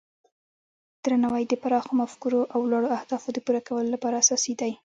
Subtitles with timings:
[1.03, 4.71] درناوی د پراخو مفکورو او لوړو اهدافو د پوره کولو لپاره اساسي دی.